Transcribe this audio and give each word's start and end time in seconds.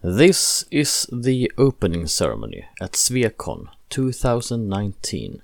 This 0.00 0.64
is 0.70 1.08
the 1.12 1.50
opening 1.58 2.06
ceremony 2.06 2.66
at 2.80 2.92
Swecon 2.92 3.66
2019, 3.90 5.42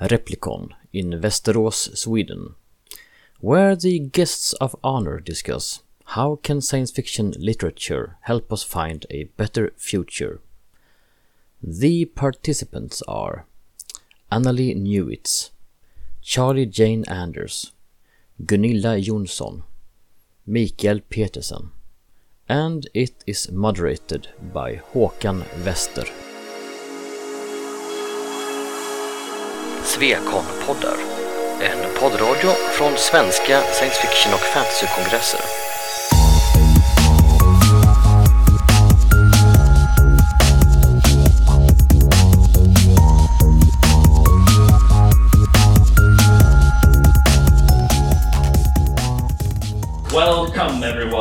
Replicon 0.00 0.70
in 0.90 1.20
Västerås, 1.20 1.98
Sweden, 1.98 2.54
where 3.40 3.76
the 3.76 3.98
guests 3.98 4.54
of 4.54 4.74
honor 4.82 5.20
discuss 5.20 5.82
how 6.16 6.36
can 6.36 6.62
science 6.62 6.90
fiction 6.90 7.34
literature 7.36 8.16
help 8.22 8.50
us 8.50 8.62
find 8.62 9.04
a 9.10 9.24
better 9.36 9.74
future. 9.76 10.40
The 11.62 12.06
participants 12.06 13.02
are 13.06 13.44
Annalee 14.32 14.74
Newitz, 14.74 15.50
Charlie 16.22 16.64
Jane 16.64 17.04
Anders, 17.06 17.72
Gunilla 18.46 18.98
Jonsson, 18.98 19.62
Michael 20.46 21.00
Petersén, 21.10 21.72
and 22.50 22.88
it 22.94 23.14
is 23.26 23.48
moderated 23.52 24.26
by 24.52 24.80
Håkan 24.92 25.44
Wester. 25.64 26.04
Svekon-poddar, 29.84 30.96
en 31.60 32.00
poddradio 32.00 32.50
från 32.50 32.92
svenska 32.96 33.60
science 33.60 34.00
fiction 34.00 34.34
och 34.34 34.40
fantasykongresser. 34.40 35.69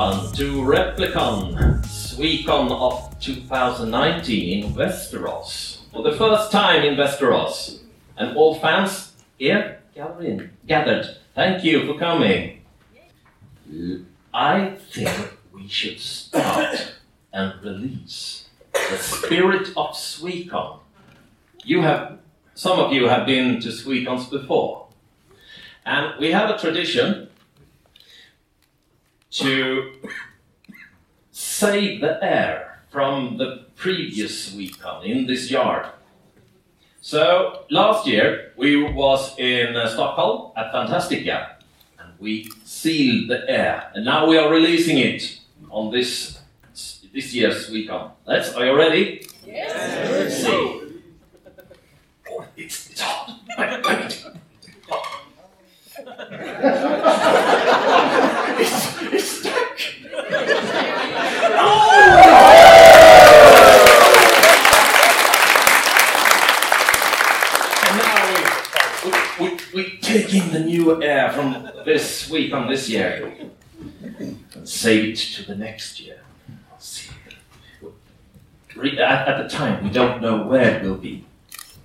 To 0.10 0.64
Replicon, 0.64 1.86
Swecon 1.86 2.72
of 2.72 3.20
2019 3.20 4.64
in 4.64 4.74
Westeros. 4.74 5.82
For 5.92 6.02
the 6.02 6.14
first 6.18 6.52
time 6.52 6.84
in 6.84 6.96
Westeros. 6.96 7.82
And 8.18 8.36
all 8.36 8.56
fans 8.56 9.14
here 9.38 9.82
gathered. 10.66 11.16
Thank 11.36 11.64
you 11.64 11.86
for 11.86 12.00
coming. 12.00 12.62
I 14.34 14.78
think 14.92 15.38
we 15.54 15.68
should 15.68 16.00
start 16.00 16.96
and 17.32 17.54
release 17.64 18.50
the 18.74 18.98
spirit 18.98 19.68
of 19.78 19.92
Swecon. 19.94 20.80
You 21.64 21.84
have, 21.84 22.18
some 22.56 22.80
of 22.80 22.92
you 22.94 23.10
have 23.10 23.28
been 23.28 23.62
to 23.62 23.68
Swecons 23.68 24.28
before. 24.32 24.88
And 25.86 26.20
we 26.20 26.32
have 26.32 26.50
a 26.50 26.58
tradition 26.58 27.29
to 29.32 29.94
save 31.32 32.02
the 32.02 32.24
air 32.24 32.82
from 32.90 33.38
the 33.38 33.66
previous 33.76 34.54
weekend 34.54 35.06
in 35.06 35.28
this 35.28 35.52
yard. 35.52 35.86
So 37.02 37.66
last 37.70 38.08
year 38.08 38.54
we 38.58 38.84
was 38.84 39.38
in 39.38 39.76
uh, 39.76 39.88
Stockholm 39.88 40.52
at 40.58 40.72
Fantastika 40.72 41.56
and 42.00 42.10
we 42.20 42.52
sealed 42.66 43.30
the 43.30 43.50
air 43.50 43.92
and 43.94 44.04
now 44.04 44.28
we 44.28 44.38
are 44.38 44.52
releasing 44.52 44.98
it 44.98 45.40
on 45.70 45.92
this 45.92 46.40
this 47.14 47.34
year's 47.34 47.70
weekend. 47.70 48.12
Let's 48.26 48.54
are 48.54 48.66
you 48.66 48.76
ready? 48.76 49.26
Yes. 49.46 50.10
Let's 50.12 50.44
see. 50.44 51.02
Oh, 52.30 52.46
it's, 52.56 52.90
it's 52.92 53.02
hot. 53.02 53.40
Wait, 53.58 53.86
wait. 53.86 54.26
it's, 58.60 59.02
it's 59.14 59.26
stuck. 59.26 59.80
And 67.86 67.98
now 67.98 68.16
we, 69.40 69.50
we, 69.50 69.58
we, 69.74 69.99
take 70.10 70.34
in 70.34 70.52
the 70.52 70.60
new 70.60 71.02
air 71.04 71.32
from 71.32 71.70
this 71.86 72.30
week 72.30 72.54
on 72.54 72.68
this 72.68 72.90
year 72.90 73.32
and 74.20 74.68
save 74.68 75.14
it 75.14 75.18
to 75.18 75.44
the 75.46 75.56
next 75.56 76.00
year. 76.00 76.22
At, 78.78 79.28
at 79.28 79.44
the 79.44 79.50
time, 79.50 79.84
we 79.84 79.90
don't 79.90 80.22
know 80.22 80.48
where 80.48 80.78
it 80.78 80.84
will 80.84 80.96
be. 80.96 81.26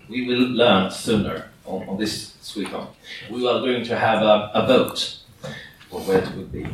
We 0.09 0.27
will 0.27 0.49
learn 0.49 0.91
sooner 0.91 1.51
on, 1.67 1.89
on 1.89 1.99
this 1.99 2.35
Swecon. 2.43 2.87
We 3.31 3.47
are 3.49 3.61
going 3.61 3.85
to 3.85 3.97
have 3.97 4.23
a, 4.23 4.51
a 4.55 4.67
vote 4.67 5.19
for 5.91 6.01
where 6.01 6.19
it 6.19 6.35
will 6.37 6.45
be. 6.45 6.67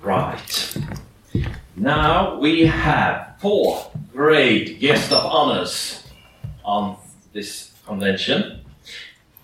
Right. 0.00 0.76
Now 1.74 2.38
we 2.38 2.66
have 2.66 3.34
four 3.40 3.90
great 4.12 4.80
guest 4.80 5.12
of 5.12 5.24
honors 5.26 6.06
on 6.64 6.96
this 7.32 7.72
convention, 7.84 8.60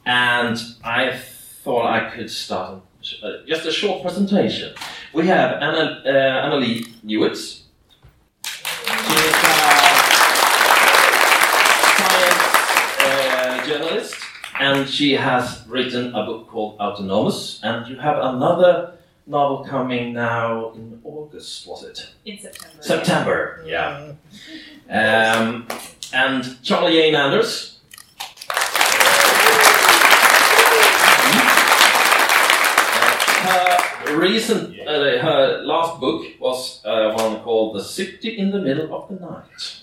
and 0.05 0.59
I 0.85 1.17
thought 1.17 1.87
I 1.87 2.11
could 2.11 2.31
start 2.31 2.83
uh, 3.23 3.31
just 3.47 3.67
a 3.67 3.73
short 3.73 4.03
presentation. 4.03 4.75
We 5.13 5.27
have 5.27 5.61
Anna, 5.63 6.03
uh, 6.05 6.47
Annalee 6.47 6.87
Newitz. 7.05 7.63
She 8.45 9.15
is 9.15 9.27
a 9.27 9.43
science 11.99 12.43
uh, 13.01 13.65
journalist, 13.67 14.15
and 14.61 14.89
she 14.89 15.13
has 15.13 15.65
written 15.69 16.15
a 16.15 16.25
book 16.25 16.49
called 16.49 16.79
Autonomous, 16.81 17.61
and 17.63 17.87
you 17.89 17.97
have 17.99 18.19
another 18.19 18.95
novel 19.27 19.65
coming 19.65 20.13
now 20.13 20.73
in 20.73 21.01
August, 21.05 21.67
was 21.67 21.85
it? 21.85 22.09
In 22.25 22.39
September. 22.39 22.83
September, 22.83 23.65
yeah. 23.67 24.13
Um, 24.91 25.67
and 26.13 26.63
Charlie 26.63 26.93
Jane 26.93 27.15
Anders. 27.15 27.79
Recent, 34.17 34.79
uh, 34.81 35.19
her 35.23 35.63
last 35.65 36.01
book 36.01 36.25
was 36.41 36.81
uh, 36.85 37.13
one 37.15 37.41
called 37.41 37.77
"The 37.77 37.83
City 37.85 38.37
in 38.39 38.51
the 38.51 38.59
Middle 38.61 38.95
of 38.95 39.09
the 39.09 39.15
Night." 39.25 39.81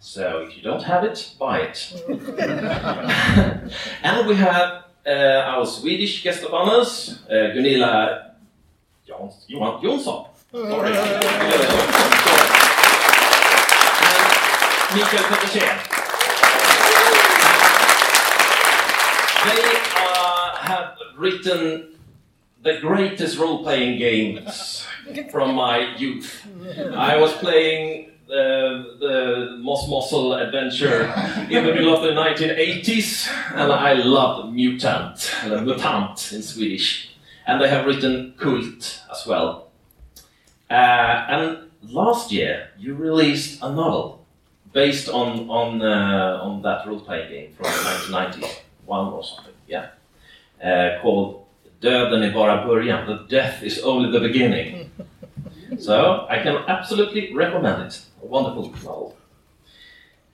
So 0.00 0.40
if 0.46 0.56
you 0.56 0.62
don't 0.62 0.82
have 0.82 1.04
it, 1.04 1.34
buy 1.38 1.60
it. 1.60 1.92
and 4.02 4.26
we 4.26 4.34
have 4.34 4.84
uh, 5.06 5.10
our 5.50 5.64
Swedish 5.66 6.22
guest 6.22 6.42
of 6.44 6.52
honors, 6.52 7.18
uh, 7.30 7.52
Gunilla 7.54 8.34
Jons- 9.06 9.44
Johan 9.48 9.80
Jonsson. 9.82 10.26
Sorry. 10.52 10.94
And 14.94 15.00
Michael 15.00 15.24
Petersén. 15.24 15.76
They 19.44 19.62
uh, 19.96 20.56
have 20.56 20.96
written 21.18 21.93
the 22.64 22.78
greatest 22.80 23.38
role-playing 23.38 23.98
games 23.98 24.86
from 25.30 25.54
my 25.54 25.94
youth. 25.96 26.46
I 26.94 27.18
was 27.18 27.32
playing 27.34 28.10
the, 28.26 28.96
the 28.98 29.56
Moss 29.60 29.86
Mossel 29.86 30.32
adventure 30.32 31.12
in 31.50 31.64
the 31.64 31.74
middle 31.74 31.94
of 31.94 32.02
the 32.02 32.12
1980s, 32.12 33.28
and 33.54 33.70
I 33.70 33.92
loved 33.92 34.54
Mutant, 34.54 35.30
Mutant 35.46 36.32
in 36.32 36.42
Swedish. 36.42 37.10
And 37.46 37.60
they 37.60 37.68
have 37.68 37.84
written 37.84 38.34
Kult 38.38 39.00
as 39.12 39.26
well. 39.26 39.68
Uh, 40.70 41.26
and 41.28 41.70
last 41.82 42.32
year, 42.32 42.70
you 42.78 42.94
released 42.94 43.62
a 43.62 43.70
novel 43.70 44.24
based 44.72 45.10
on 45.10 45.50
on 45.50 45.82
uh, 45.82 46.40
on 46.42 46.62
that 46.62 46.86
role-playing 46.86 47.30
game 47.30 47.52
from 47.52 47.66
the 47.66 48.16
1990s, 48.18 48.60
one 48.86 49.12
or 49.12 49.22
something, 49.22 49.52
yeah, 49.68 49.90
uh, 50.64 51.02
called 51.02 51.43
Döden 51.84 52.22
är 52.22 52.32
bara 52.32 52.66
början. 52.66 53.06
The 53.06 53.36
death 53.36 53.64
is 53.64 53.84
only 53.84 54.12
the 54.12 54.28
beginning. 54.28 54.90
so 55.78 56.26
I 56.30 56.42
can 56.42 56.56
absolutely 56.66 57.34
recommend 57.34 57.86
it. 57.86 58.06
A 58.22 58.26
wonderful 58.26 58.72
novel. 58.84 59.12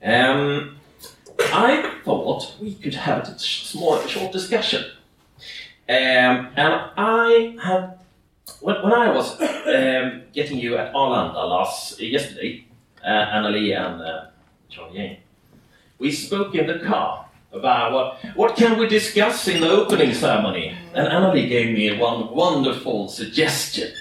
Um, 0.03 0.77
I 1.53 1.83
thought 2.05 2.55
we 2.61 2.73
could 2.73 2.95
have 2.95 3.19
a 3.19 3.39
small, 3.39 3.99
short 4.07 4.31
discussion. 4.31 4.83
Um, 5.89 6.47
and 6.55 6.73
I 6.97 7.57
have, 7.61 7.99
when, 8.61 8.75
when 8.83 8.93
I 8.93 9.11
was 9.11 9.41
um, 9.41 10.21
getting 10.33 10.57
you 10.57 10.77
at 10.77 10.93
Arlanda 10.93 11.49
last 11.49 11.99
yesterday, 11.99 12.65
uh, 13.03 13.07
Annalee 13.07 13.75
and 13.75 14.01
uh, 14.01 14.25
Charlie 14.69 14.97
Jane, 14.97 15.17
we 15.99 16.11
spoke 16.11 16.55
in 16.55 16.67
the 16.67 16.79
car 16.79 17.25
about 17.53 17.91
what, 17.91 18.35
what 18.35 18.55
can 18.55 18.79
we 18.79 18.87
discuss 18.87 19.47
in 19.47 19.61
the 19.61 19.69
opening 19.69 20.13
ceremony. 20.13 20.75
And 20.93 21.07
Annalee 21.07 21.49
gave 21.49 21.75
me 21.75 21.97
one 21.97 22.33
wonderful 22.33 23.09
suggestion. 23.09 23.93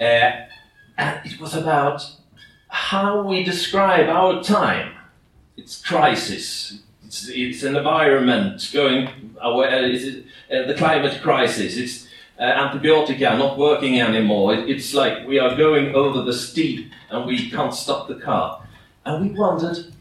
Uh, 0.00 0.30
and 0.96 1.20
it 1.24 1.40
was 1.40 1.54
about 1.54 2.02
how 2.68 3.22
we 3.22 3.44
describe 3.44 4.08
our 4.08 4.42
time. 4.42 4.94
It's 5.56 5.82
crisis. 5.82 6.80
It's, 7.04 7.28
it's 7.28 7.62
an 7.62 7.76
environment 7.76 8.70
going 8.72 9.34
away. 9.40 9.68
It's 9.92 10.26
uh, 10.50 10.66
the 10.66 10.74
climate 10.74 11.20
crisis. 11.22 11.76
It's 11.76 12.08
uh, 12.38 12.42
antibiotica 12.42 13.32
are 13.32 13.38
not 13.38 13.58
working 13.58 14.00
anymore. 14.00 14.54
It, 14.54 14.68
it's 14.68 14.94
like 14.94 15.26
we 15.26 15.38
are 15.38 15.56
going 15.56 15.94
over 15.94 16.22
the 16.22 16.32
steep 16.32 16.90
and 17.10 17.26
we 17.26 17.50
can't 17.50 17.74
stop 17.74 18.08
the 18.08 18.14
car. 18.14 18.62
And 19.04 19.30
we 19.30 19.38
wondered, 19.38 19.92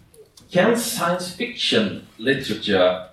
can 0.51 0.75
science 0.75 1.31
fiction 1.31 2.07
literature 2.17 3.09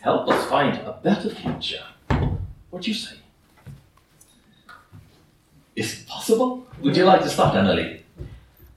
help 0.00 0.28
us 0.28 0.48
find 0.48 0.76
a 0.78 0.98
better 1.02 1.30
future? 1.30 1.84
What 2.70 2.82
do 2.82 2.90
you 2.90 2.96
say? 2.96 3.16
Is 5.76 6.00
it 6.00 6.06
possible? 6.08 6.66
Would 6.82 6.96
you 6.96 7.04
like 7.04 7.22
to 7.22 7.28
start, 7.28 7.54
Annalee? 7.54 8.00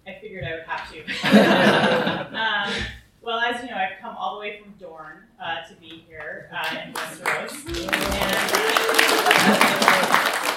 I 0.06 0.18
figured 0.22 0.44
I 0.44 0.52
would 0.52 0.64
have 0.68 0.92
to. 0.92 1.00
um, 2.38 2.74
well, 3.24 3.40
as 3.40 3.64
you 3.64 3.70
know, 3.70 3.78
I've 3.78 4.00
come 4.02 4.16
all 4.16 4.36
the 4.36 4.40
way 4.42 4.60
from 4.62 4.74
Dorn 4.80 5.18
uh, 5.40 5.68
to 5.68 5.76
be 5.76 6.04
here 6.08 6.50
uh, 6.52 6.78
in 6.84 6.94
Westeros. 6.94 7.52
And, 7.66 7.92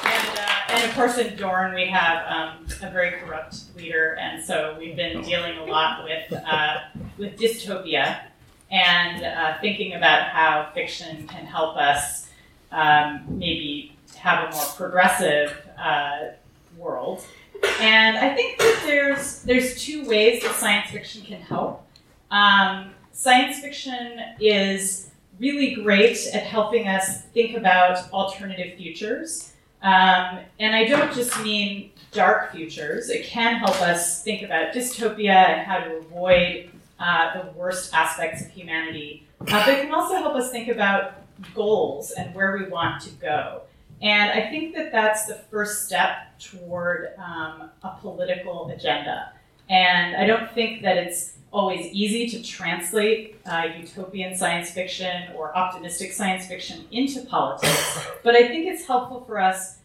and, 0.06 0.38
uh, 0.38 0.72
and, 0.72 0.84
of 0.84 0.94
course, 0.94 1.18
in 1.18 1.36
Dorn, 1.36 1.74
we 1.74 1.86
have 1.86 2.26
um, 2.26 2.66
a 2.82 2.90
very 2.90 3.12
corrupt 3.20 3.56
leader, 3.76 4.16
and 4.20 4.42
so 4.42 4.76
we've 4.78 4.96
been 4.96 5.22
dealing 5.22 5.58
a 5.58 5.64
lot 5.64 6.04
with, 6.04 6.32
uh, 6.32 6.78
with 7.18 7.38
dystopia 7.38 8.20
and 8.70 9.24
uh, 9.24 9.58
thinking 9.60 9.94
about 9.94 10.28
how 10.28 10.70
fiction 10.74 11.26
can 11.28 11.46
help 11.46 11.76
us 11.76 12.28
um, 12.72 13.24
maybe 13.28 13.96
have 14.16 14.48
a 14.48 14.54
more 14.54 14.64
progressive 14.76 15.56
uh, 15.78 16.18
world. 16.76 17.24
And 17.80 18.16
I 18.16 18.34
think 18.34 18.58
that 18.58 18.82
there's 18.84 19.42
there's 19.42 19.82
two 19.82 20.04
ways 20.06 20.42
that 20.42 20.54
science 20.56 20.90
fiction 20.90 21.22
can 21.22 21.40
help. 21.40 21.86
Um, 22.30 22.90
science 23.12 23.60
fiction 23.60 24.20
is 24.40 25.10
really 25.38 25.74
great 25.74 26.18
at 26.32 26.42
helping 26.42 26.88
us 26.88 27.22
think 27.26 27.56
about 27.56 28.10
alternative 28.12 28.76
futures. 28.76 29.52
Um, 29.82 30.40
and 30.58 30.74
I 30.74 30.84
don't 30.84 31.12
just 31.12 31.42
mean 31.42 31.90
dark 32.10 32.52
futures. 32.52 33.10
It 33.10 33.24
can 33.24 33.56
help 33.56 33.80
us 33.82 34.22
think 34.22 34.42
about 34.42 34.72
dystopia 34.72 35.34
and 35.34 35.66
how 35.66 35.80
to 35.80 35.96
avoid 35.96 36.70
uh, 37.04 37.42
the 37.42 37.50
worst 37.52 37.92
aspects 37.92 38.40
of 38.42 38.48
humanity. 38.48 39.26
Uh, 39.42 39.44
but 39.44 39.68
it 39.68 39.82
can 39.82 39.94
also 39.94 40.14
help 40.14 40.34
us 40.34 40.50
think 40.50 40.68
about 40.68 41.02
goals 41.54 42.12
and 42.12 42.34
where 42.34 42.56
we 42.56 42.64
want 42.68 43.02
to 43.02 43.10
go. 43.10 43.62
And 44.00 44.30
I 44.30 44.50
think 44.50 44.74
that 44.74 44.90
that's 44.90 45.26
the 45.26 45.34
first 45.50 45.84
step 45.86 46.38
toward 46.38 47.10
um, 47.18 47.70
a 47.82 47.96
political 48.00 48.68
agenda. 48.68 49.32
And 49.68 50.16
I 50.16 50.26
don't 50.26 50.50
think 50.52 50.82
that 50.82 50.96
it's 50.96 51.34
always 51.52 51.86
easy 51.92 52.28
to 52.28 52.42
translate 52.42 53.40
uh, 53.46 53.68
utopian 53.78 54.36
science 54.36 54.70
fiction 54.70 55.30
or 55.36 55.56
optimistic 55.56 56.12
science 56.12 56.46
fiction 56.46 56.84
into 56.90 57.20
politics, 57.26 58.08
but 58.24 58.34
I 58.34 58.48
think 58.48 58.66
it's 58.66 58.84
helpful 58.84 59.22
for 59.24 59.38
us, 59.38 59.78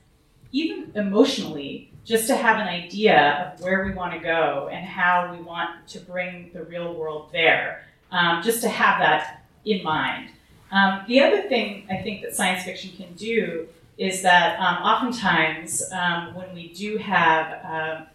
even 0.51 0.91
emotionally, 0.95 1.91
just 2.05 2.27
to 2.27 2.35
have 2.35 2.59
an 2.59 2.67
idea 2.67 3.53
of 3.53 3.61
where 3.61 3.85
we 3.85 3.91
want 3.93 4.13
to 4.13 4.19
go 4.19 4.69
and 4.71 4.85
how 4.85 5.31
we 5.35 5.41
want 5.43 5.87
to 5.87 5.99
bring 5.99 6.49
the 6.53 6.63
real 6.63 6.93
world 6.93 7.29
there, 7.31 7.85
um, 8.11 8.41
just 8.41 8.61
to 8.61 8.69
have 8.69 8.99
that 8.99 9.43
in 9.65 9.83
mind. 9.83 10.29
Um, 10.71 11.03
the 11.07 11.19
other 11.21 11.43
thing 11.43 11.85
I 11.89 11.97
think 11.97 12.21
that 12.21 12.35
science 12.35 12.63
fiction 12.63 12.91
can 12.95 13.13
do 13.13 13.67
is 13.97 14.21
that 14.21 14.59
um, 14.59 14.83
oftentimes 14.83 15.83
um, 15.91 16.33
when 16.33 16.53
we 16.53 16.69
do 16.69 16.97
have 16.97 17.65
uh, 17.65 18.05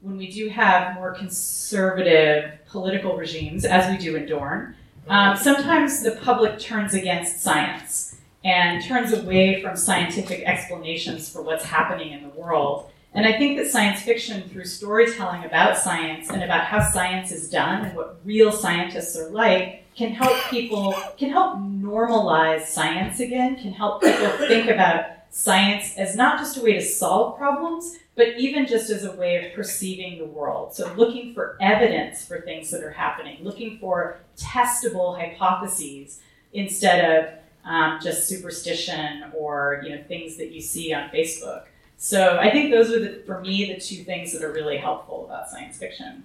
when 0.00 0.16
we 0.16 0.30
do 0.30 0.48
have 0.48 0.94
more 0.94 1.12
conservative 1.12 2.52
political 2.66 3.16
regimes, 3.16 3.64
as 3.64 3.90
we 3.90 3.96
do 3.96 4.16
in 4.16 4.26
Dorn, 4.26 4.76
um, 5.08 5.36
sometimes 5.36 6.02
the 6.02 6.12
public 6.12 6.58
turns 6.58 6.94
against 6.94 7.40
science 7.40 8.07
and 8.44 8.84
turns 8.84 9.12
away 9.12 9.60
from 9.62 9.76
scientific 9.76 10.42
explanations 10.44 11.28
for 11.28 11.42
what's 11.42 11.64
happening 11.64 12.12
in 12.12 12.22
the 12.22 12.28
world. 12.30 12.90
And 13.14 13.26
I 13.26 13.36
think 13.38 13.56
that 13.58 13.66
science 13.68 14.02
fiction, 14.02 14.48
through 14.48 14.66
storytelling 14.66 15.44
about 15.44 15.78
science 15.78 16.28
and 16.30 16.42
about 16.42 16.64
how 16.64 16.88
science 16.90 17.32
is 17.32 17.50
done 17.50 17.86
and 17.86 17.96
what 17.96 18.20
real 18.24 18.52
scientists 18.52 19.16
are 19.16 19.30
like, 19.30 19.84
can 19.96 20.12
help 20.12 20.36
people, 20.50 20.94
can 21.16 21.30
help 21.30 21.58
normalize 21.58 22.66
science 22.66 23.18
again, 23.18 23.56
can 23.56 23.72
help 23.72 24.02
people 24.02 24.28
think 24.46 24.68
about 24.68 25.06
science 25.30 25.94
as 25.96 26.14
not 26.16 26.38
just 26.38 26.56
a 26.56 26.62
way 26.62 26.74
to 26.74 26.82
solve 26.82 27.36
problems, 27.36 27.98
but 28.14 28.38
even 28.38 28.66
just 28.66 28.90
as 28.90 29.04
a 29.04 29.12
way 29.12 29.44
of 29.44 29.54
perceiving 29.54 30.18
the 30.18 30.24
world. 30.24 30.74
So 30.74 30.92
looking 30.94 31.34
for 31.34 31.56
evidence 31.60 32.24
for 32.24 32.40
things 32.40 32.70
that 32.70 32.82
are 32.82 32.92
happening, 32.92 33.38
looking 33.42 33.78
for 33.78 34.20
testable 34.36 35.18
hypotheses 35.18 36.20
instead 36.52 37.04
of 37.04 37.34
um, 37.64 37.98
just 38.02 38.28
superstition 38.28 39.24
or 39.36 39.82
you 39.84 39.90
know 39.94 40.02
things 40.04 40.36
that 40.36 40.52
you 40.52 40.60
see 40.60 40.92
on 40.92 41.08
Facebook. 41.10 41.64
So 41.96 42.38
I 42.38 42.50
think 42.50 42.70
those 42.70 42.92
are 42.92 43.00
the, 43.00 43.22
for 43.26 43.40
me 43.40 43.72
the 43.72 43.80
two 43.80 44.04
things 44.04 44.32
that 44.32 44.42
are 44.42 44.52
really 44.52 44.76
helpful 44.76 45.26
about 45.26 45.50
science 45.50 45.76
fiction. 45.76 46.24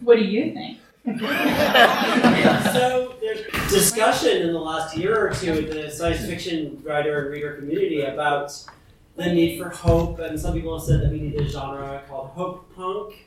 What 0.00 0.16
do 0.16 0.24
you 0.24 0.52
think? 0.54 0.78
so 1.18 3.14
there's 3.20 3.46
discussion 3.70 4.42
in 4.42 4.52
the 4.52 4.58
last 4.58 4.96
year 4.96 5.28
or 5.28 5.32
two 5.32 5.52
with 5.52 5.70
the 5.70 5.90
science 5.90 6.26
fiction 6.26 6.82
writer 6.84 7.22
and 7.22 7.30
reader 7.30 7.54
community 7.54 8.02
about 8.02 8.52
the 9.16 9.32
need 9.32 9.58
for 9.60 9.68
hope, 9.68 10.18
and 10.20 10.38
some 10.38 10.54
people 10.54 10.78
have 10.78 10.86
said 10.86 11.00
that 11.02 11.10
we 11.10 11.20
need 11.20 11.34
a 11.40 11.48
genre 11.48 12.02
called 12.08 12.28
hope 12.30 12.74
punk. 12.74 13.26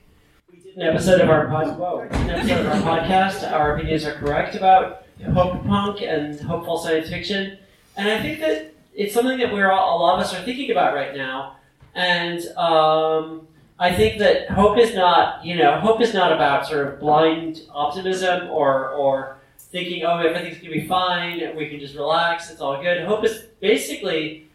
We 0.52 0.60
did 0.60 0.76
an 0.78 0.84
episode 0.84 1.22
of 1.22 1.30
our 1.30 1.48
pod- 1.48 1.78
whoa, 1.78 2.00
an 2.00 2.30
episode 2.30 2.66
of 2.66 2.68
our 2.68 3.00
podcast. 3.00 3.52
Our 3.52 3.76
opinions 3.76 4.06
are 4.06 4.14
correct 4.14 4.56
about 4.56 5.04
hope 5.24 5.66
punk 5.66 6.02
and 6.02 6.40
hopeful 6.40 6.78
science 6.78 7.10
fiction, 7.10 7.58
and 7.98 8.10
I 8.10 8.22
think 8.22 8.40
that 8.40 8.74
it's 8.94 9.14
something 9.14 9.38
that 9.38 9.54
we're 9.54 9.72
all, 9.72 9.98
a 9.98 10.00
lot 10.02 10.20
of 10.20 10.26
us 10.26 10.34
are 10.34 10.44
thinking 10.44 10.72
about 10.72 10.94
right 10.94 11.16
now, 11.16 11.58
and. 11.96 12.46
Um, 12.58 13.48
I 13.82 13.92
think 13.92 14.20
that 14.20 14.48
hope 14.52 14.78
is 14.78 14.94
not, 14.94 15.44
you 15.44 15.56
know, 15.56 15.80
hope 15.80 16.02
is 16.02 16.14
not 16.14 16.32
about 16.32 16.68
sort 16.68 16.86
of 16.86 17.00
blind 17.00 17.64
optimism 17.74 18.48
or, 18.52 18.90
or 18.90 19.38
thinking, 19.58 20.04
oh, 20.04 20.20
everything's 20.20 20.60
going 20.60 20.72
to 20.72 20.82
be 20.82 20.88
fine, 20.88 21.56
we 21.56 21.68
can 21.68 21.80
just 21.80 21.96
relax, 21.96 22.52
it's 22.52 22.62
all 22.62 22.80
good. 22.80 23.04
Hope 23.06 23.24
is 23.24 23.46
basically, 23.60 24.48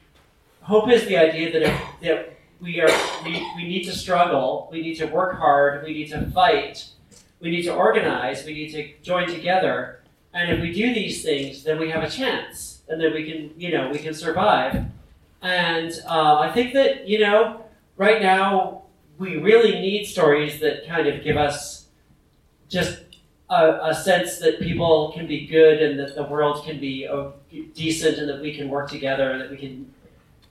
hope 0.61 0.89
is 0.89 1.07
the 1.07 1.17
idea 1.17 1.53
that, 1.53 1.63
if, 1.63 1.81
that 2.03 2.39
we, 2.61 2.81
are, 2.81 2.89
we, 3.25 3.45
we 3.57 3.65
need 3.65 3.83
to 3.83 3.93
struggle, 3.93 4.69
we 4.71 4.81
need 4.81 4.95
to 4.95 5.07
work 5.07 5.37
hard, 5.39 5.83
we 5.83 5.93
need 5.93 6.09
to 6.11 6.31
fight, 6.31 6.87
we 7.41 7.51
need 7.51 7.63
to 7.63 7.75
organize, 7.75 8.45
we 8.45 8.55
need 8.55 8.71
to 8.73 8.93
join 9.03 9.27
together. 9.27 10.03
And 10.37 10.53
if 10.53 10.61
we 10.61 10.71
do 10.71 10.93
these 10.93 11.23
things, 11.25 11.65
then 11.65 11.79
we 11.79 11.89
have 11.89 12.03
a 12.03 12.11
chance, 12.11 12.83
and 12.91 13.01
then 13.01 13.15
we 13.15 13.25
can, 13.25 13.59
you 13.59 13.73
know, 13.73 13.89
we 13.89 13.99
can 13.99 14.13
survive. 14.13 14.85
And 15.41 15.91
uh, 16.07 16.41
I 16.41 16.53
think 16.53 16.75
that, 16.75 17.09
you 17.09 17.21
know, 17.21 17.65
right 17.97 18.21
now 18.21 18.83
we 19.17 19.39
really 19.39 19.81
need 19.81 20.05
stories 20.05 20.61
that 20.61 20.87
kind 20.87 21.07
of 21.07 21.25
give 21.25 21.39
us 21.39 21.87
just 22.69 22.99
a, 23.49 23.79
a, 23.83 23.95
sense 23.95 24.39
that 24.41 24.61
people 24.61 25.11
can 25.13 25.27
be 25.27 25.47
good 25.47 25.81
and 25.81 25.99
that 25.99 26.15
the 26.15 26.25
world 26.25 26.67
can 26.67 26.79
be 26.79 27.07
uh, 27.07 27.29
decent 27.75 28.19
and 28.19 28.29
that 28.29 28.43
we 28.43 28.55
can 28.55 28.69
work 28.69 28.91
together 28.91 29.31
and 29.31 29.41
that 29.41 29.51
we 29.51 29.57
can 29.57 29.91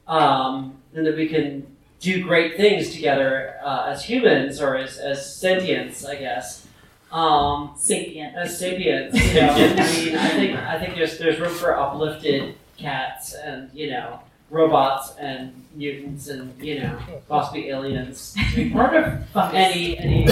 um, 0.08 0.78
and 0.96 1.06
that 1.06 1.16
we 1.16 1.28
can 1.28 1.68
do 2.00 2.24
great 2.24 2.58
things 2.58 2.92
together 2.92 3.58
uh, 3.64 3.86
as 3.90 4.04
humans 4.04 4.60
or 4.60 4.78
as, 4.78 4.98
as 4.98 5.20
sentients, 5.20 6.08
I 6.08 6.16
guess. 6.16 6.66
Um, 7.12 7.74
sapient. 7.78 8.36
As 8.36 8.58
sapiens, 8.58 9.16
you 9.16 9.42
know. 9.42 9.50
I 9.52 9.58
mean, 9.58 10.16
I 10.16 10.30
think 10.30 10.58
I 10.58 10.80
think 10.80 10.96
there's 10.96 11.18
there's 11.18 11.40
room 11.40 11.54
for 11.54 11.78
uplifted 11.80 12.56
cats 12.78 13.34
and 13.34 13.70
you 13.74 13.90
know 13.90 14.20
robots 14.50 15.16
and 15.18 15.66
mutants 15.76 16.28
and 16.28 16.62
you 16.62 16.82
know 16.82 16.98
possibly 17.28 17.70
aliens 17.70 18.36
to 18.52 18.56
be 18.56 18.70
part 18.70 18.96
of 18.96 19.54
any 19.54 19.98
any 19.98 20.28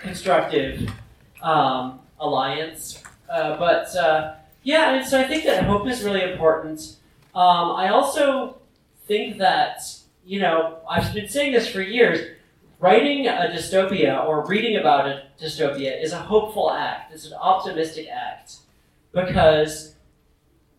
constructive 0.00 0.90
um, 1.42 2.00
alliance. 2.20 3.02
Uh, 3.28 3.56
but 3.56 3.94
uh, 3.96 4.34
yeah, 4.62 4.94
and 4.94 5.06
so 5.06 5.18
I 5.20 5.24
think 5.24 5.44
that 5.44 5.64
hope 5.64 5.86
is 5.88 6.02
really 6.02 6.22
important. 6.22 6.96
Um, 7.34 7.72
I 7.72 7.88
also 7.88 8.58
think 9.06 9.38
that 9.38 9.80
you 10.24 10.40
know 10.40 10.78
I've 10.88 11.12
been 11.14 11.28
saying 11.28 11.52
this 11.52 11.68
for 11.68 11.80
years. 11.82 12.31
Writing 12.82 13.28
a 13.28 13.48
dystopia 13.54 14.26
or 14.26 14.44
reading 14.44 14.76
about 14.76 15.06
a 15.06 15.22
dystopia 15.40 16.02
is 16.02 16.10
a 16.12 16.18
hopeful 16.18 16.72
act. 16.72 17.14
It's 17.14 17.24
an 17.24 17.34
optimistic 17.34 18.08
act 18.08 18.56
because 19.12 19.94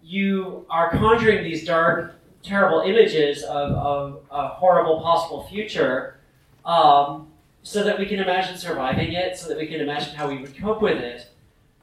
you 0.03 0.65
are 0.69 0.89
conjuring 0.89 1.45
these 1.45 1.65
dark 1.65 2.15
terrible 2.43 2.81
images 2.81 3.43
of, 3.43 3.71
of 3.71 4.21
a 4.29 4.49
horrible 4.49 4.99
possible 4.99 5.47
future 5.47 6.17
um, 6.65 7.29
so 7.61 7.85
that 7.85 7.97
we 7.97 8.05
can 8.05 8.19
imagine 8.19 8.57
surviving 8.57 9.13
it, 9.13 9.37
so 9.37 9.47
that 9.47 9.57
we 9.57 9.65
can 9.65 9.79
imagine 9.79 10.13
how 10.13 10.27
we 10.27 10.39
would 10.39 10.57
cope 10.57 10.81
with 10.81 10.97
it, 10.97 11.29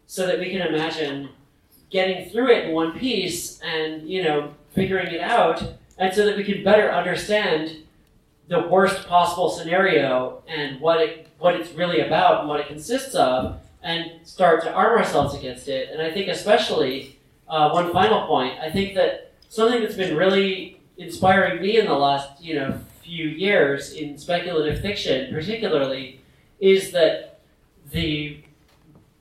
so 0.07 0.27
that 0.27 0.39
we 0.39 0.51
can 0.51 0.61
imagine 0.61 1.31
getting 1.89 2.29
through 2.29 2.51
it 2.51 2.67
in 2.67 2.73
one 2.73 2.93
piece 2.99 3.59
and, 3.61 4.07
you 4.07 4.23
know, 4.23 4.53
figuring 4.75 5.15
it 5.15 5.23
out, 5.23 5.65
and 5.97 6.13
so 6.13 6.27
that 6.27 6.37
we 6.37 6.45
can 6.45 6.63
better 6.63 6.93
understand 6.93 7.85
the 8.51 8.67
worst 8.67 9.07
possible 9.07 9.49
scenario 9.49 10.43
and 10.49 10.81
what 10.81 11.01
it 11.01 11.29
what 11.39 11.55
it's 11.55 11.73
really 11.73 12.01
about 12.01 12.41
and 12.41 12.49
what 12.49 12.61
it 12.61 12.67
consists 12.67 13.15
of, 13.15 13.59
and 13.83 14.11
start 14.25 14.63
to 14.63 14.71
arm 14.71 14.99
ourselves 14.99 15.35
against 15.35 15.69
it. 15.69 15.89
And 15.91 16.03
I 16.03 16.11
think 16.11 16.29
especially 16.29 17.19
uh, 17.49 17.71
one 17.71 17.93
final 17.93 18.27
point, 18.27 18.59
I 18.61 18.69
think 18.71 18.95
that 18.97 19.33
something 19.49 19.81
that's 19.81 19.95
been 19.95 20.17
really 20.17 20.81
inspiring 20.99 21.63
me 21.63 21.79
in 21.79 21.87
the 21.87 21.95
last 21.95 22.43
you 22.43 22.57
know 22.57 22.79
few 23.03 23.29
years 23.29 23.93
in 23.93 24.19
speculative 24.19 24.81
fiction, 24.83 25.33
particularly, 25.33 26.21
is 26.59 26.91
that 26.91 27.39
the 27.93 28.43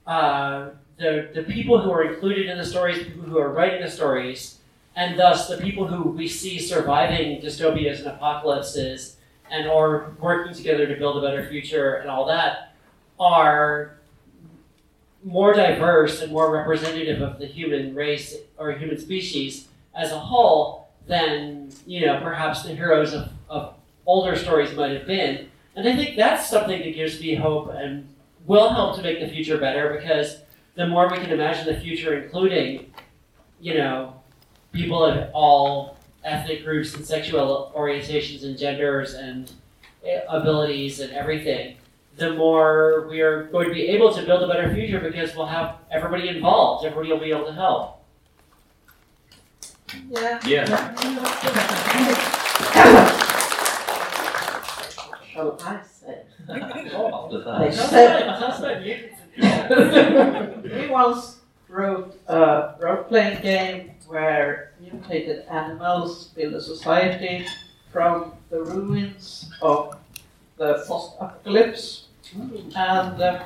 uh, 0.08 0.70
the 0.98 1.30
the 1.36 1.44
people 1.44 1.80
who 1.80 1.92
are 1.92 2.12
included 2.12 2.48
in 2.48 2.58
the 2.58 2.66
stories, 2.66 2.98
people 3.04 3.26
who 3.26 3.38
are 3.38 3.54
writing 3.54 3.82
the 3.84 3.92
stories, 3.92 4.58
and 4.96 5.20
thus 5.20 5.48
the 5.48 5.58
people 5.58 5.86
who 5.86 6.10
we 6.10 6.28
see 6.28 6.58
surviving 6.58 7.40
dystopias 7.40 8.00
and 8.00 8.08
apocalypses 8.08 9.18
and 9.52 9.68
are 9.70 10.12
working 10.20 10.54
together 10.54 10.88
to 10.88 10.96
build 10.96 11.18
a 11.18 11.22
better 11.22 11.48
future 11.50 11.96
and 11.96 12.10
all 12.10 12.26
that 12.26 12.74
are 13.20 13.98
more 15.24 15.54
diverse 15.54 16.22
and 16.22 16.32
more 16.32 16.52
representative 16.52 17.22
of 17.22 17.40
the 17.40 17.46
human 17.46 17.94
race 17.94 18.36
or 18.58 18.72
human 18.72 18.98
species 18.98 19.68
as 19.96 20.12
a 20.12 20.20
whole 20.20 20.90
than 21.08 21.70
you 21.86 22.06
know 22.06 22.20
perhaps 22.22 22.64
the 22.64 22.74
heroes 22.74 23.14
of, 23.14 23.30
of 23.50 23.74
older 24.06 24.36
stories 24.36 24.74
might 24.76 24.92
have 24.92 25.06
been. 25.06 25.50
And 25.76 25.88
i 25.88 25.96
think 25.96 26.16
that's 26.16 26.50
something 26.50 26.80
that 26.80 26.96
gives 26.96 27.20
me 27.20 27.36
hope 27.36 27.72
and 27.74 28.08
will 28.46 28.70
help 28.70 28.96
to 28.96 29.02
make 29.02 29.20
the 29.20 29.28
future 29.28 29.58
better 29.58 29.94
because 29.94 30.42
the 30.76 30.88
more 30.88 31.10
we 31.10 31.18
can 31.18 31.32
imagine 31.32 31.66
the 31.66 31.80
future 31.80 32.18
including 32.20 32.94
you 33.60 33.74
know 33.74 34.22
people 34.72 35.04
of 35.04 35.30
all 35.34 35.99
ethnic 36.24 36.64
groups 36.64 36.94
and 36.96 37.06
sexual 37.06 37.72
orientations 37.76 38.44
and 38.44 38.58
genders 38.58 39.14
and 39.14 39.52
eh, 40.06 40.20
abilities 40.30 41.00
and 41.00 41.12
everything 41.14 41.76
the 42.20 42.34
more 42.34 43.08
we 43.10 43.22
are 43.22 43.46
going 43.46 43.68
to 43.70 43.74
be 43.74 43.88
able 43.88 44.14
to 44.14 44.22
build 44.24 44.44
a 44.44 44.48
better 44.48 44.74
future 44.74 45.00
because 45.00 45.36
we'll 45.36 45.46
have 45.46 45.78
everybody 45.90 46.28
involved. 46.28 46.86
Everybody 46.86 47.12
will 47.12 47.20
be 47.20 47.32
able 47.32 47.46
to 47.46 47.54
help. 47.54 47.96
Yeah. 50.10 50.40
Yeah. 50.46 50.96
Shall 55.32 55.58
I 55.62 55.82
say? 55.82 56.24
After 56.50 57.60
They 57.60 57.72
said 57.72 58.30
we 60.64 60.88
once 60.90 61.38
wrote 61.70 62.20
a 62.28 62.76
role-playing 62.80 63.42
game 63.42 63.92
where 64.10 64.74
mutated 64.82 65.46
animals 65.46 66.26
build 66.36 66.56
a 66.56 66.62
society 66.62 67.46
from 67.92 68.34
the 68.50 68.62
ruins 68.64 69.52
of 69.62 69.98
the 70.58 70.84
post-apocalypse. 70.88 72.08
And 72.76 73.22
uh, 73.22 73.46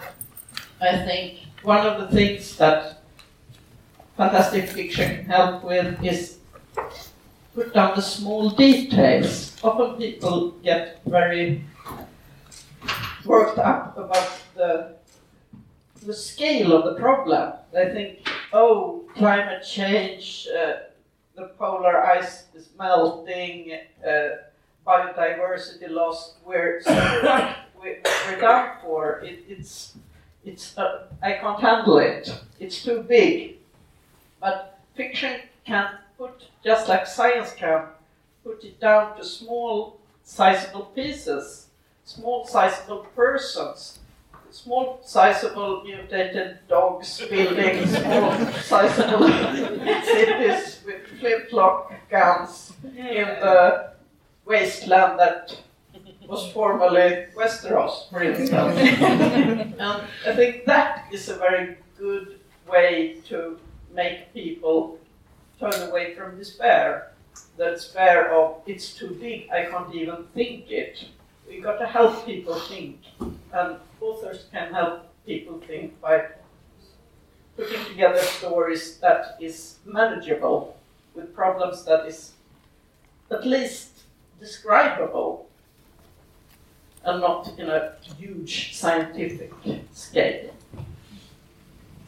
I 0.81 1.05
think 1.05 1.39
one 1.63 1.85
of 1.85 1.99
the 1.99 2.15
things 2.15 2.55
that 2.57 3.03
fantastic 4.15 4.69
fiction 4.69 5.17
can 5.17 5.25
help 5.25 5.63
with 5.63 6.01
is 6.03 6.37
put 7.53 7.73
down 7.73 7.95
the 7.95 8.01
small 8.01 8.49
details. 8.49 9.55
Often 9.63 9.97
people 9.97 10.51
get 10.63 11.01
very 11.05 11.63
worked 13.25 13.59
up 13.59 13.97
about 13.97 14.31
the 14.55 14.95
the 16.05 16.13
scale 16.13 16.73
of 16.73 16.83
the 16.83 16.99
problem. 16.99 17.53
They 17.71 17.93
think, 17.93 18.27
oh, 18.51 19.02
climate 19.15 19.63
change, 19.63 20.47
uh, 20.47 20.73
the 21.35 21.47
polar 21.57 22.05
ice 22.05 22.45
is 22.55 22.69
melting, 22.77 23.79
uh, 24.05 24.27
biodiversity 24.85 25.89
loss, 25.89 26.35
we're 26.45 26.81
we're, 27.81 28.39
done 28.39 28.77
for. 28.81 29.19
It, 29.19 29.43
it's 29.47 29.95
it's 30.43 30.77
uh, 30.77 31.07
I 31.21 31.33
can't 31.33 31.59
handle 31.59 31.97
it. 31.99 32.33
It's 32.59 32.83
too 32.83 33.03
big. 33.03 33.57
But 34.39 34.79
fiction 34.95 35.41
can 35.65 35.89
put 36.17 36.49
just 36.63 36.89
like 36.89 37.07
science 37.07 37.53
can 37.53 37.85
put 38.43 38.63
it 38.63 38.79
down 38.79 39.17
to 39.17 39.23
small 39.23 39.99
sizable 40.23 40.85
pieces, 40.95 41.67
small 42.03 42.45
sizable 42.45 43.07
persons, 43.15 43.99
small 44.53 44.99
sizable 45.03 45.83
mutated 45.83 46.59
dogs 46.69 47.21
building 47.29 47.87
small 47.87 48.31
sizable 48.61 49.27
cities 50.03 50.79
with 50.85 51.07
flip-flop 51.19 51.91
guns 52.09 52.73
in 52.83 53.25
the 53.41 53.93
wasteland 54.45 55.19
that 55.19 55.57
was 56.27 56.51
formerly 56.51 57.25
Westeros, 57.35 58.09
for 58.09 58.21
instance. 58.21 58.53
and 58.53 59.75
I 59.81 60.35
think 60.35 60.65
that 60.65 61.07
is 61.11 61.29
a 61.29 61.35
very 61.35 61.77
good 61.97 62.39
way 62.67 63.17
to 63.29 63.57
make 63.93 64.33
people 64.33 64.99
turn 65.59 65.89
away 65.89 66.15
from 66.15 66.37
despair. 66.37 67.11
The 67.57 67.71
despair 67.71 68.31
of 68.33 68.61
it's 68.65 68.93
too 68.93 69.17
big, 69.19 69.49
I 69.51 69.65
can't 69.65 69.93
even 69.93 70.25
think 70.33 70.69
it. 70.71 71.05
We 71.53 71.61
got 71.61 71.77
to 71.77 71.85
help 71.85 72.25
people 72.25 72.55
think, 72.55 72.99
and 73.19 73.77
authors 74.01 74.45
can 74.51 74.73
help 74.73 75.07
people 75.23 75.61
think 75.67 76.01
by 76.01 76.25
putting 77.55 77.85
together 77.85 78.19
stories 78.21 78.97
that 78.97 79.37
is 79.39 79.75
manageable 79.85 80.75
with 81.13 81.35
problems 81.35 81.85
that 81.85 82.07
is 82.07 82.31
at 83.29 83.45
least 83.45 83.99
describable 84.39 85.47
and 87.05 87.21
not 87.21 87.53
in 87.59 87.69
a 87.69 87.93
huge 88.17 88.75
scientific 88.75 89.53
scale. 89.93 90.49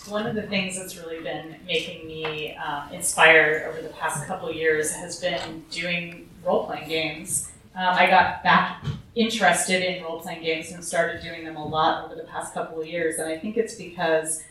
One 0.08 0.26
of 0.26 0.34
the 0.34 0.48
things 0.48 0.76
that's 0.76 0.98
really 0.98 1.22
been 1.22 1.56
making 1.68 2.08
me 2.08 2.56
um, 2.56 2.92
inspired 2.92 3.70
over 3.70 3.82
the 3.82 3.94
past 3.94 4.26
couple 4.26 4.52
years 4.52 4.92
has 4.92 5.20
been 5.20 5.64
doing 5.70 6.30
role 6.44 6.66
playing 6.66 6.90
games. 6.90 7.52
Um, 7.76 7.94
I 7.94 8.08
got 8.08 8.44
back 8.44 8.84
interested 9.16 9.82
in 9.82 10.04
role 10.04 10.20
playing 10.20 10.44
games 10.44 10.72
and 10.72 10.84
started 10.84 11.22
doing 11.22 11.46
them 11.46 11.56
a 11.56 11.66
lot 11.66 12.06
over 12.06 12.16
the 12.16 12.28
past 12.28 12.54
couple 12.54 12.82
of 12.82 12.88
years, 12.88 13.18
and 13.18 13.28
I 13.28 13.38
think 13.38 13.58
it's 13.58 13.76
because 13.76 14.44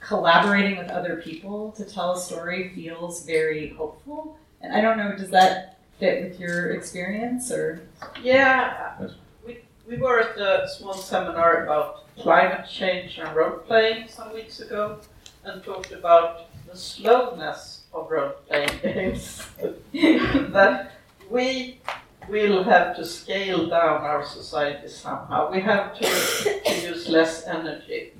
collaborating 0.00 0.78
with 0.78 0.88
other 0.88 1.16
people 1.16 1.72
to 1.72 1.84
tell 1.84 2.12
a 2.12 2.20
story 2.20 2.72
feels 2.74 3.24
very 3.24 3.70
hopeful. 3.70 4.36
And 4.60 4.74
I 4.74 4.80
don't 4.80 4.98
know, 4.98 5.16
does 5.16 5.30
that 5.30 5.78
fit 5.98 6.24
with 6.24 6.40
your 6.40 6.72
experience 6.72 7.50
or? 7.52 7.82
Yeah, 8.22 9.08
we, 9.46 9.58
we 9.86 9.96
were 9.96 10.20
at 10.20 10.38
a 10.38 10.68
small 10.68 10.94
seminar 10.94 11.64
about 11.64 12.14
climate 12.16 12.68
change 12.68 13.18
and 13.18 13.34
role 13.36 13.58
playing 13.58 14.08
some 14.08 14.32
weeks 14.32 14.60
ago 14.60 14.98
and 15.44 15.62
talked 15.62 15.92
about 15.92 16.46
the 16.68 16.76
slowness 16.76 17.82
of 17.92 18.10
role 18.10 18.32
playing 18.48 18.70
games. 18.82 19.46
that 19.92 20.92
we 21.30 21.78
will 22.30 22.62
have 22.64 22.96
to 22.96 23.04
scale 23.04 23.68
down 23.68 24.02
our 24.02 24.24
society 24.24 24.88
somehow. 24.88 25.50
We 25.50 25.60
have 25.60 25.94
to, 25.98 26.04
to 26.64 26.80
use 26.88 27.08
less 27.08 27.46
energy. 27.46 28.12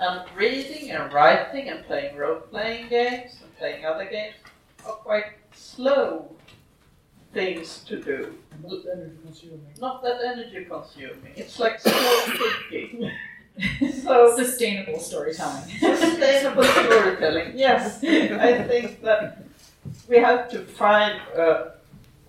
And 0.00 0.22
reading 0.36 0.90
and 0.90 1.12
writing 1.12 1.68
and 1.68 1.84
playing 1.86 2.16
role 2.16 2.40
playing 2.40 2.88
games 2.88 3.36
and 3.42 3.56
playing 3.56 3.84
other 3.84 4.04
games 4.06 4.34
are 4.84 4.94
quite 4.94 5.26
slow 5.54 6.28
things 7.32 7.84
to 7.86 8.02
do. 8.02 8.34
Not 8.62 8.80
energy 8.92 9.16
consuming. 9.24 9.60
Not 9.80 10.02
that 10.02 10.18
energy 10.24 10.64
consuming. 10.64 11.32
It's 11.36 11.58
like 11.60 11.80
slow 11.80 11.92
thinking. 12.70 13.10
so 14.02 14.34
Sustainable 14.36 14.98
storytelling. 14.98 15.68
sustainable 15.78 16.64
storytelling. 16.64 17.52
Yes, 17.54 17.98
I 18.02 18.64
think 18.64 19.02
that 19.02 19.44
we 20.08 20.18
have 20.18 20.50
to 20.50 20.60
find 20.64 21.20
a 21.36 21.74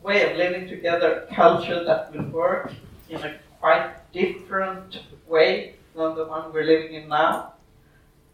way 0.03 0.29
of 0.29 0.37
living 0.37 0.67
together, 0.67 1.27
culture 1.33 1.83
that 1.83 2.13
will 2.13 2.25
work 2.25 2.71
in 3.09 3.17
a 3.17 3.35
quite 3.59 4.11
different 4.11 4.99
way 5.27 5.75
than 5.95 6.15
the 6.15 6.25
one 6.25 6.51
we're 6.53 6.65
living 6.65 6.93
in 6.93 7.07
now. 7.07 7.53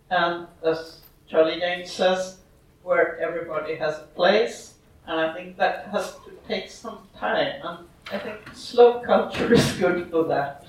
And 0.10 0.48
as 0.64 1.02
Charlie 1.30 1.60
James 1.60 1.92
says, 1.92 2.40
where 2.84 3.20
everybody 3.20 3.76
has 3.76 4.00
a 4.00 4.08
place, 4.16 4.74
and 5.06 5.20
I 5.20 5.34
think 5.34 5.58
that 5.58 5.90
has 5.92 6.14
to 6.26 6.32
take 6.48 6.70
some 6.72 7.08
time. 7.16 7.62
And 7.64 7.78
I 8.12 8.18
think 8.18 8.38
slow 8.54 9.02
culture 9.02 9.54
is 9.60 9.72
good 9.74 10.10
for 10.10 10.24
that. 10.26 10.66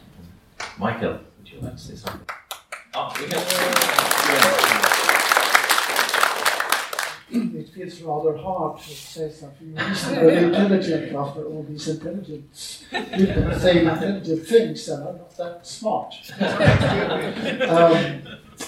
Michael, 0.79 1.21
would 1.39 1.49
you 1.51 1.61
like 1.61 1.73
to 1.73 1.79
say 1.79 1.97
something? 1.97 2.27
Oh, 2.95 3.15
we 3.19 3.27
can. 3.29 5.00
It 7.33 7.69
feels 7.69 8.01
rather 8.03 8.37
hard 8.37 8.81
to 8.81 8.91
say 8.91 9.31
something 9.31 9.75
reasonably 9.89 10.37
intelligent 10.37 11.15
after 11.15 11.45
all 11.45 11.63
these 11.69 11.89
intelligent 11.89 12.87
people 12.91 13.59
saying 13.59 13.87
intelligent 13.89 14.47
things 14.47 14.89
and 14.89 15.09
I'm 15.09 15.17
not 15.19 15.37
that 15.37 15.67
smart. 15.67 16.15
um, 16.41 18.23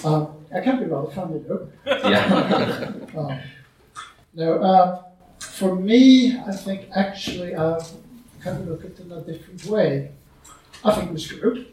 um, 0.05 0.27
I 0.55 0.61
can 0.61 0.79
be 0.79 0.85
rather 0.85 1.11
funny 1.11 1.39
though. 1.39 1.67
Yeah. 1.85 2.91
Um, 3.15 3.37
no, 4.33 4.53
uh, 4.55 5.03
for 5.39 5.75
me, 5.75 6.35
I 6.35 6.51
think 6.51 6.89
actually 6.95 7.55
I 7.55 7.79
kind 8.41 8.57
of 8.57 8.67
look 8.67 8.83
at 8.83 8.91
it 8.91 8.99
in 9.01 9.11
a 9.11 9.21
different 9.21 9.63
way. 9.65 10.09
I 10.83 10.95
think 10.95 11.11
we're 11.11 11.19
screwed. 11.19 11.67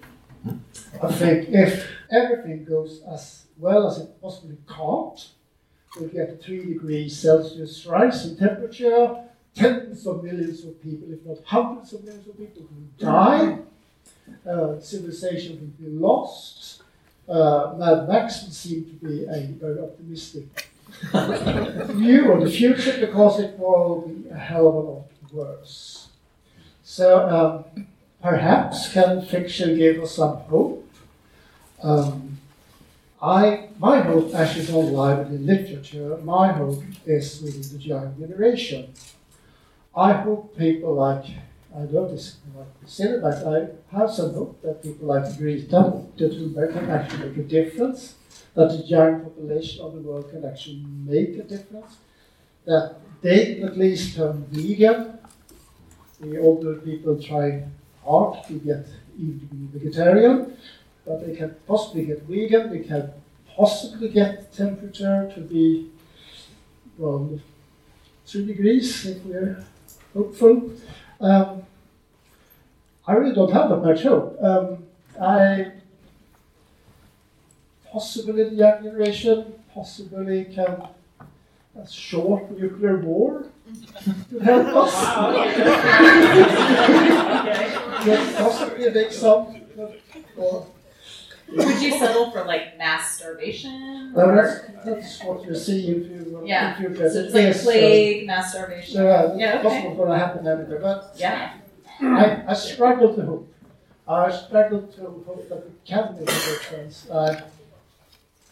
I 1.03 1.11
think 1.13 1.49
if 1.49 1.91
everything 2.11 2.67
goes 2.67 3.03
as 3.11 3.47
well 3.57 3.89
as 3.89 3.99
it 3.99 4.21
possibly 4.21 4.59
can't, 4.69 5.31
we 5.99 6.07
get 6.09 6.31
a 6.31 6.37
3 6.37 6.67
degrees 6.67 7.19
Celsius 7.19 7.85
rise 7.87 8.27
in 8.27 8.37
temperature, 8.37 9.25
tens 9.55 10.07
of 10.07 10.23
millions 10.23 10.65
of 10.65 10.81
people, 10.83 11.09
if 11.13 11.25
not 11.27 11.39
hundreds 11.45 11.93
of 11.93 12.05
millions 12.05 12.29
of 12.29 12.39
people, 12.39 12.63
will 12.63 13.11
die. 13.11 13.59
Uh, 14.49 14.79
civilization 14.81 15.59
will 15.61 15.87
be 15.87 15.93
lost. 15.99 16.83
Uh, 17.29 17.75
Mad 17.77 18.09
Max 18.09 18.43
would 18.43 18.53
seem 18.53 18.85
to 18.85 19.07
be 19.07 19.25
a 19.25 19.47
very 19.61 19.81
optimistic 19.81 20.69
view 21.95 22.33
of 22.33 22.45
the 22.45 22.51
future 22.51 22.99
because 23.01 23.41
it 23.41 23.59
will 23.59 24.03
be 24.03 24.29
a 24.29 24.37
hell 24.37 24.69
of 24.69 24.75
a 24.75 24.79
lot 24.79 25.11
worse. 25.33 26.09
So 26.83 27.29
um, 27.77 27.87
perhaps 28.23 28.93
can 28.93 29.23
fiction 29.23 29.77
give 29.77 30.03
us 30.03 30.17
some 30.17 30.37
hope? 30.39 30.89
Um, 31.83 32.40
I, 33.23 33.69
my 33.79 34.01
hope 34.01 34.35
actually 34.35 34.63
is 34.63 34.71
not 34.71 34.79
lie 34.79 35.23
literature. 35.23 36.17
My 36.25 36.53
hope 36.53 36.83
is 37.05 37.43
within 37.43 37.79
the 37.79 37.85
young 37.85 38.19
generation. 38.19 38.95
I 39.95 40.13
hope 40.13 40.57
people 40.57 40.95
like, 40.95 41.27
I 41.77 41.83
this 41.83 42.39
like 42.57 42.67
silly, 42.87 43.21
but 43.21 43.47
I 43.47 43.69
have 43.95 44.11
some 44.11 44.33
hope 44.33 44.63
that 44.63 44.83
people 44.83 45.09
like 45.09 45.37
Greta, 45.37 46.03
the 46.17 46.29
Thunberg 46.29 46.73
can 46.73 46.91
actually 46.91 47.29
make 47.29 47.37
a 47.37 47.43
difference, 47.43 48.15
that 48.55 48.69
the 48.71 48.85
young 48.87 49.21
population 49.21 49.85
of 49.85 49.95
the 49.95 50.01
world 50.01 50.31
can 50.31 50.45
actually 50.45 50.83
make 51.05 51.37
a 51.37 51.43
difference, 51.43 51.99
that 52.65 52.97
they 53.21 53.61
at 53.61 53.77
least 53.77 54.17
turn 54.17 54.47
vegan. 54.51 55.19
The 56.21 56.39
older 56.39 56.77
people 56.77 57.23
try 57.23 57.65
hard 58.05 58.45
to 58.47 58.55
get 58.55 58.87
even 59.19 59.69
to 59.73 59.79
vegetarian, 59.79 60.57
but 61.05 61.27
they 61.27 61.35
can 61.35 61.55
possibly 61.67 62.05
get 62.05 62.23
vegan, 62.23 62.71
they 62.71 62.81
can 62.81 63.13
possibly 63.57 64.09
get 64.09 64.53
temperature 64.53 65.31
to 65.35 65.41
be 65.41 65.91
well 66.99 67.41
three 68.27 68.47
degrees 68.47 69.07
if 69.07 69.25
we're 69.25 69.65
hopeful. 70.15 70.71
Um, 71.21 71.63
I 73.07 73.13
really 73.15 73.35
don't 73.35 73.53
have 73.53 73.71
that 73.71 73.83
much 73.83 74.03
hope. 74.03 74.37
Um, 74.41 74.85
I 75.21 75.73
possibly 77.91 78.45
the 78.45 78.55
young 78.55 78.85
generation 78.85 79.53
possibly 79.75 80.45
can 80.45 80.89
a 81.77 81.89
short 81.89 82.51
nuclear 82.59 82.99
war 82.99 83.47
to 84.31 84.39
help 84.39 84.77
us. 84.77 84.95
Yes, 88.07 88.37
possibly 88.39 88.87
a 88.87 88.91
big 88.91 89.13
sum. 89.13 89.61
Or, 90.37 90.67
Would 91.53 91.83
you 91.83 91.99
settle 91.99 92.31
for 92.31 92.45
like 92.45 92.79
mass 92.79 93.17
starvation? 93.17 94.13
well, 94.15 94.35
that's, 94.35 94.61
that's 94.85 95.23
what 95.25 95.45
you 95.45 95.55
see 95.55 95.89
if 95.89 96.07
you 96.11 96.43
Yeah. 96.45 96.75
if 96.75 96.81
you 96.81 96.97
So 96.97 97.05
it's 97.05 97.35
like 97.35 97.43
yes, 97.43 97.63
plague, 97.65 98.27
mass 98.27 98.53
starvation. 98.53 98.95
So, 98.95 99.35
Yeah, 99.37 99.55
uh, 99.55 99.59
okay. 99.59 99.63
possible 99.63 99.95
going 99.97 100.11
to 100.11 100.19
happen 100.19 100.47
everywhere, 100.47 100.81
but 100.81 101.15
Yeah. 101.17 101.55
I, 102.01 102.43
I 102.49 102.55
struggle 102.55 103.15
to 103.15 103.23
hope. 103.25 103.55
I 104.09 104.31
struggle 104.31 104.83
to 104.83 105.03
hope 105.27 105.49
that 105.49 105.65
we 105.67 105.73
can 105.85 106.15
make 106.15 106.23
a 106.23 106.25
difference. 106.27 107.09
Uh, 107.11 107.43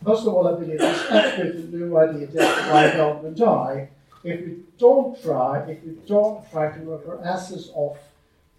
first 0.04 0.22
of 0.26 0.34
all, 0.34 0.46
I 0.48 0.58
believe 0.58 0.80
it's 0.80 1.10
absolutely 1.10 1.78
no 1.78 1.96
idea 1.98 2.26
just 2.26 2.68
lie 2.68 2.90
down 2.92 3.24
and 3.24 3.36
die. 3.36 3.88
If 4.24 4.40
we 4.40 4.56
don't 4.78 5.20
try, 5.22 5.60
if 5.62 5.82
we 5.84 5.92
don't 6.06 6.48
try 6.50 6.70
to 6.76 6.80
work 6.80 7.08
our 7.08 7.24
asses 7.24 7.70
off 7.74 7.98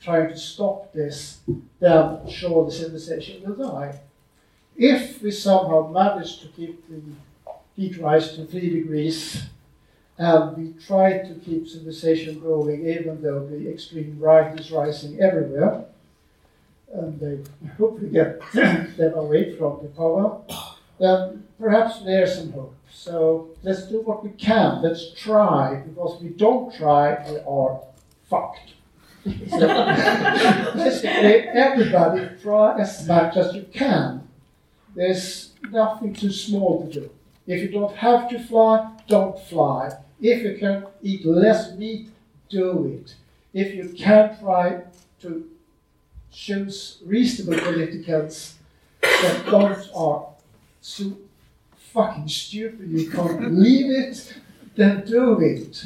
trying 0.02 0.30
to 0.30 0.38
stop 0.38 0.92
this, 0.94 1.40
then 1.80 2.28
sure 2.30 2.66
the 2.66 2.72
civilization 2.72 3.44
will 3.46 3.56
die. 3.72 4.00
If 4.80 5.22
we 5.22 5.32
somehow 5.32 5.90
manage 5.92 6.40
to 6.40 6.48
keep 6.48 6.88
the 6.88 7.02
heat 7.76 7.98
rise 7.98 8.34
to 8.38 8.46
three 8.46 8.70
degrees 8.70 9.44
and 10.18 10.56
we 10.56 10.82
try 10.82 11.18
to 11.18 11.34
keep 11.34 11.68
civilization 11.68 12.40
going 12.40 12.88
even 12.88 13.22
though 13.22 13.46
the 13.46 13.70
extreme 13.70 14.18
right 14.18 14.58
is 14.58 14.72
rising 14.72 15.20
everywhere. 15.20 15.84
And 16.94 17.20
they 17.20 17.40
hopefully 17.78 18.10
get 18.10 18.40
them 18.54 19.16
away 19.16 19.58
from 19.58 19.80
the 19.84 19.90
power. 19.90 20.40
Then 20.98 21.44
perhaps 21.60 22.00
there's 22.00 22.38
some 22.38 22.54
hope. 22.54 22.74
So 22.90 23.50
let's 23.64 23.84
do 23.84 24.00
what 24.00 24.24
we 24.24 24.30
can. 24.30 24.82
Let's 24.82 25.12
try, 25.12 25.84
because 25.86 26.16
if 26.16 26.22
we 26.22 26.30
don't 26.30 26.74
try, 26.74 27.22
we 27.30 27.40
are 27.40 27.82
fucked. 28.30 28.76
So 29.50 29.68
everybody 31.10 32.30
try 32.42 32.80
as 32.80 33.06
much 33.06 33.36
as 33.36 33.54
you 33.54 33.66
can. 33.74 34.29
There's 34.96 35.54
nothing 35.70 36.14
too 36.14 36.32
small 36.32 36.86
to 36.86 37.02
do. 37.02 37.10
If 37.48 37.62
you 37.62 37.70
don't 37.70 37.96
have 37.96 38.30
to 38.30 38.40
fly, 38.40 38.92
don't 39.08 39.40
fly. 39.40 39.92
If 40.22 40.44
you 40.44 40.58
can 40.58 40.86
eat 41.02 41.26
less 41.26 41.76
meat, 41.76 42.10
do 42.50 42.86
it. 42.86 43.16
If 43.54 43.74
you 43.74 43.90
can 43.90 44.38
try 44.40 44.82
to 45.22 45.50
choose 46.32 47.00
reasonable 47.06 47.60
politicals 47.60 48.56
that 49.02 49.46
don't 49.46 49.90
are 49.96 50.28
so 50.82 51.18
fucking 51.94 52.28
stupid 52.28 52.90
you 52.90 53.10
can't 53.10 53.40
believe 53.40 53.90
it, 53.90 54.36
then 54.76 55.04
do 55.06 55.40
it. 55.40 55.86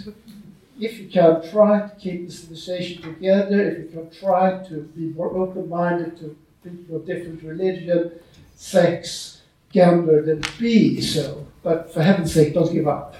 If 0.79 0.99
you 0.99 1.07
can 1.07 1.49
try 1.49 1.87
to 1.87 1.95
keep 1.95 2.27
the 2.27 2.33
civilization 2.33 3.01
together, 3.03 3.61
if 3.69 3.77
you 3.79 3.89
can 3.89 4.09
try 4.09 4.63
to 4.67 4.81
be 4.95 5.13
more 5.13 5.35
open-minded 5.35 6.17
to 6.17 6.35
people 6.63 6.97
of 6.97 7.05
different 7.05 7.43
religion, 7.43 8.11
sex, 8.55 9.41
gender, 9.71 10.21
then 10.21 10.41
be 10.59 11.01
so. 11.01 11.47
But 11.63 11.91
for 11.93 12.03
heaven's 12.03 12.33
sake, 12.33 12.53
don't 12.53 12.71
give 12.71 12.87
up. 12.87 13.15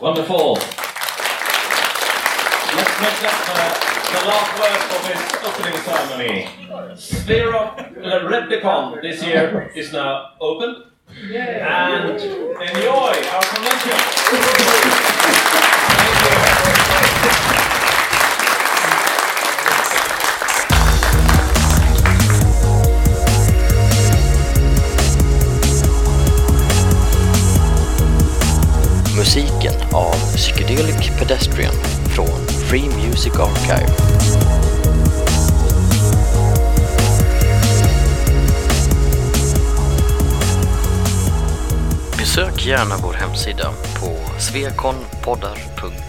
Wonderful. 0.00 0.54
Let's 0.54 0.66
make 3.00 3.20
that 3.24 3.38
the, 3.48 4.14
the 4.14 4.22
last 4.28 4.50
word 4.60 4.80
of 4.94 5.02
this 5.08 5.22
opening 5.44 5.76
ceremony. 5.80 6.48
Zero 6.96 7.58
uh, 7.58 8.28
Replicon 8.28 9.00
this 9.02 9.22
year 9.22 9.70
is 9.74 9.92
now 9.92 10.30
open. 10.40 10.84
And 11.30 12.18
gärna 42.78 42.96
vår 43.02 43.12
hemsida 43.12 43.72
på 44.00 44.40
svekonpoddar.se 44.40 46.07